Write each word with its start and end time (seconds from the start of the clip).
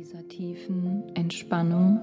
dieser 0.00 0.26
tiefen 0.28 1.02
Entspannung 1.12 2.00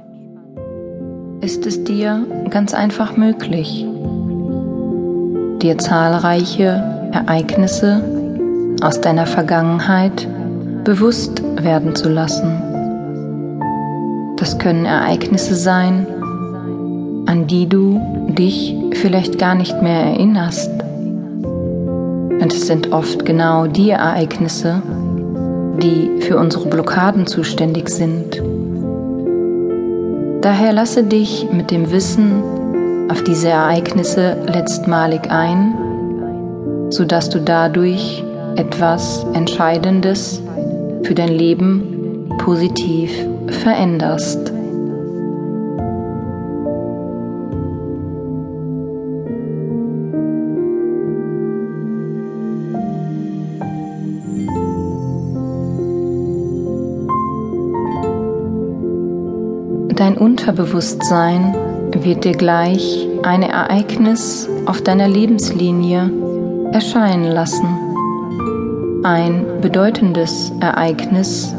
ist 1.42 1.66
es 1.66 1.84
dir 1.84 2.28
ganz 2.52 2.76
einfach 2.76 3.18
möglich, 3.18 3.88
dir 5.64 5.80
zahlreiche 5.80 7.10
Ereignisse 7.12 8.04
aus 8.84 9.02
deiner 9.02 9.26
Vergangenheit 9.26 10.28
bewusst 10.84 11.42
werden 11.64 11.96
zu 11.96 12.10
lassen. 12.10 12.62
Das 14.38 14.60
können 14.60 14.86
Ereignisse 14.86 15.56
sein, 15.56 16.06
an 17.26 17.48
die 17.48 17.68
du 17.68 18.00
dich 18.28 18.76
vielleicht 18.94 19.40
gar 19.40 19.56
nicht 19.56 19.82
mehr 19.82 20.02
erinnerst. 20.02 20.70
Und 21.42 22.54
es 22.54 22.68
sind 22.68 22.92
oft 22.92 23.26
genau 23.26 23.66
die 23.66 23.90
Ereignisse, 23.90 24.84
die 25.82 26.22
für 26.22 26.38
unsere 26.38 26.68
Blockaden 26.68 27.28
zuständig 27.28 27.90
sind. 27.90 28.42
Daher 30.42 30.74
lasse 30.74 31.04
dich 31.04 31.48
mit 31.52 31.72
dem 31.72 31.92
Wissen 31.92 32.44
auf 33.10 33.24
diese 33.24 33.50
Ereignisse 33.50 34.38
letztmalig 34.48 35.30
ein, 35.30 35.74
sodass 36.90 37.30
du 37.30 37.40
dadurch 37.40 38.24
etwas 38.56 39.26
Entscheidendes 39.34 40.42
für 41.04 41.16
dein 41.16 41.30
Leben 41.30 42.30
positiv 42.38 43.12
veränderst. 43.48 44.57
Dein 59.98 60.16
Unterbewusstsein 60.16 61.56
wird 61.92 62.24
dir 62.24 62.34
gleich 62.34 63.08
ein 63.24 63.42
Ereignis 63.42 64.48
auf 64.68 64.84
deiner 64.84 65.08
Lebenslinie 65.08 66.12
erscheinen 66.72 67.32
lassen. 67.32 67.66
Ein 69.02 69.60
bedeutendes 69.60 70.54
Ereignis 70.60 71.56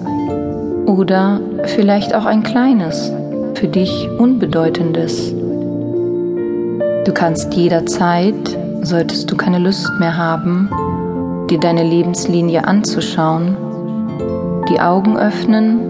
oder 0.86 1.40
vielleicht 1.64 2.14
auch 2.14 2.26
ein 2.26 2.44
kleines, 2.44 3.10
für 3.54 3.66
dich 3.66 4.08
unbedeutendes. 4.18 5.34
Du 7.04 7.12
kannst 7.12 7.52
jederzeit, 7.54 8.56
solltest 8.82 9.32
du 9.32 9.36
keine 9.36 9.58
Lust 9.58 9.90
mehr 9.98 10.16
haben, 10.16 10.70
dir 11.50 11.58
deine 11.58 11.82
Lebenslinie 11.82 12.68
anzuschauen, 12.68 13.56
die 14.70 14.78
Augen 14.80 15.18
öffnen 15.18 15.88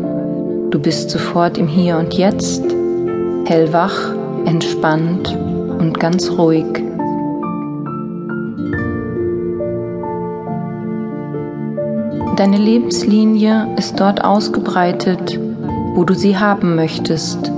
Du 0.70 0.78
bist 0.78 1.08
sofort 1.08 1.56
im 1.56 1.66
Hier 1.66 1.96
und 1.96 2.12
Jetzt, 2.12 2.62
hellwach, 3.46 4.12
entspannt 4.44 5.34
und 5.78 5.98
ganz 5.98 6.30
ruhig. 6.30 6.66
Deine 12.36 12.58
Lebenslinie 12.58 13.66
ist 13.78 13.98
dort 13.98 14.22
ausgebreitet, 14.22 15.40
wo 15.94 16.04
du 16.04 16.12
sie 16.12 16.36
haben 16.36 16.76
möchtest. 16.76 17.50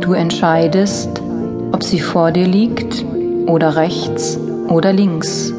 Du 0.00 0.12
entscheidest, 0.12 1.10
ob 1.72 1.82
sie 1.82 1.98
vor 1.98 2.30
dir 2.30 2.46
liegt 2.46 3.04
oder 3.48 3.74
rechts 3.74 4.38
oder 4.68 4.92
links. 4.92 5.52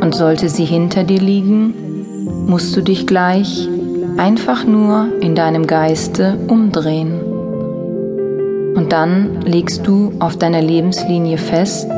Und 0.00 0.14
sollte 0.14 0.48
sie 0.48 0.64
hinter 0.64 1.04
dir 1.04 1.20
liegen, 1.20 1.74
musst 2.46 2.74
du 2.74 2.80
dich 2.80 3.06
gleich 3.06 3.68
einfach 4.16 4.64
nur 4.64 5.08
in 5.20 5.34
deinem 5.34 5.66
Geiste 5.66 6.38
umdrehen. 6.48 7.20
Und 8.74 8.92
dann 8.92 9.42
legst 9.42 9.86
du 9.86 10.12
auf 10.18 10.36
deiner 10.36 10.62
Lebenslinie 10.62 11.38
fest, 11.38 11.90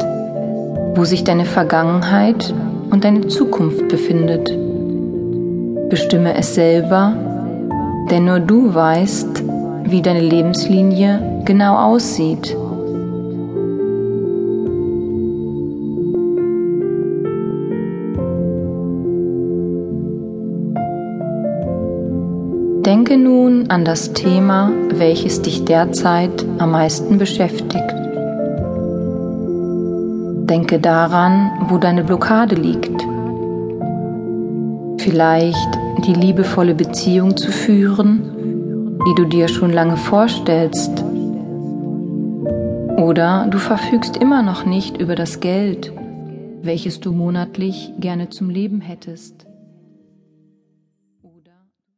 wo 0.94 1.05
sich 1.05 1.25
deine 1.25 1.44
Vergangenheit 1.44 2.53
und 2.91 3.05
deine 3.05 3.27
Zukunft 3.28 3.88
befindet. 3.88 4.53
Bestimme 5.88 6.37
es 6.37 6.55
selber, 6.55 7.16
denn 8.11 8.25
nur 8.25 8.41
du 8.41 8.75
weißt, 8.75 9.43
wie 9.84 10.03
deine 10.03 10.21
Lebenslinie 10.21 11.43
genau 11.44 11.77
aussieht. 11.77 12.56
Denke 22.87 23.17
nun 23.17 23.71
an 23.71 23.87
das 23.87 24.12
Thema, 24.12 24.71
welches 24.91 25.41
dich 25.41 25.65
derzeit 25.65 26.45
am 26.59 26.72
meisten 26.72 27.17
beschäftigt. 27.17 27.95
Denke 30.50 30.78
daran, 30.81 31.50
wo 31.71 31.78
deine 31.78 32.05
Blockade 32.05 32.56
liegt. 32.56 33.00
Vielleicht 35.00 35.78
die 36.06 36.12
liebevolle 36.12 36.75
Beziehung 36.75 37.39
zu 37.39 37.50
führen, 37.50 38.99
die 39.09 39.15
du 39.15 39.25
dir 39.25 39.49
schon 39.49 39.73
lange 39.73 39.97
vorstellst. 39.97 41.03
Oder 42.99 43.47
du 43.50 43.56
verfügst 43.56 44.19
immer 44.19 44.43
noch 44.43 44.67
nicht 44.67 44.99
über 44.99 45.15
das 45.15 45.41
Geld, 45.41 45.91
welches 46.61 47.00
du 47.00 47.12
monatlich 47.12 47.94
gerne 47.99 48.28
zum 48.28 48.50
Leben 48.50 48.83
hättest. 48.83 49.47